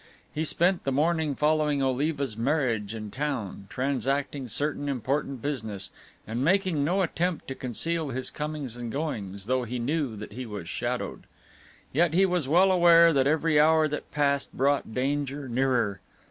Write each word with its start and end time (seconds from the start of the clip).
He 0.33 0.43
spent 0.45 0.83
the 0.83 0.91
morning 0.91 1.35
following 1.35 1.83
Oliva's 1.83 2.35
marriage 2.35 2.95
in 2.95 3.11
town, 3.11 3.67
transacting 3.69 4.47
certain 4.47 4.89
important 4.89 5.43
business 5.43 5.91
and 6.25 6.43
making 6.43 6.83
no 6.83 7.03
attempt 7.03 7.47
to 7.49 7.53
conceal 7.53 8.09
his 8.09 8.31
comings 8.31 8.75
and 8.75 8.91
goings, 8.91 9.45
though 9.45 9.61
he 9.63 9.77
knew 9.77 10.15
that 10.15 10.31
he 10.31 10.47
was 10.47 10.67
shadowed. 10.67 11.25
Yet 11.93 12.15
he 12.15 12.25
was 12.25 12.47
well 12.47 12.71
aware 12.71 13.13
that 13.13 13.27
every 13.27 13.59
hour 13.59 13.87
that 13.89 14.09
passed 14.09 14.51
brought 14.57 14.91
danger 14.91 15.47
nearer. 15.47 16.01